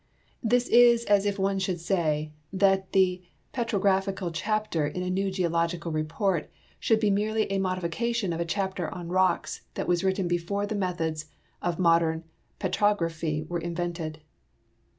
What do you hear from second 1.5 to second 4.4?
should say that a petrographical